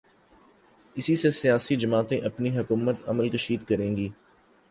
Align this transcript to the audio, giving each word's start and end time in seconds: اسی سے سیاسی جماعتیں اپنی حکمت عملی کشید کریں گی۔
اسی 0.95 1.15
سے 1.15 1.31
سیاسی 1.31 1.75
جماعتیں 1.75 2.19
اپنی 2.21 2.57
حکمت 2.59 3.09
عملی 3.09 3.29
کشید 3.29 3.67
کریں 3.67 3.97
گی۔ 3.97 4.09